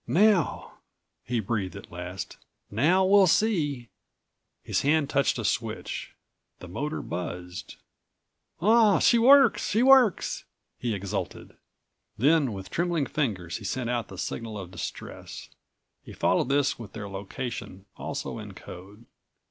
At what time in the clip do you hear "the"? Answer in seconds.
6.57-6.67, 14.07-14.17